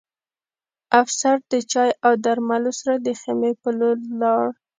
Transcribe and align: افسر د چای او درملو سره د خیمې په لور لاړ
افسر 1.01 1.35
د 1.51 1.53
چای 1.71 1.89
او 2.05 2.13
درملو 2.25 2.71
سره 2.79 2.95
د 3.05 3.07
خیمې 3.21 3.51
په 3.61 3.69
لور 3.77 3.95
لاړ 4.21 4.45